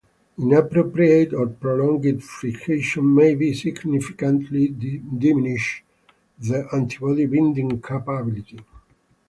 Inappropriate 0.39 1.31
or 1.31 1.45
prolonged 1.45 2.23
fixation 2.23 3.13
may 3.13 3.53
significantly 3.53 4.69
diminish 4.69 5.83
the 6.39 6.67
antibody 6.73 7.27
binding 7.27 7.79
capability. 7.79 8.59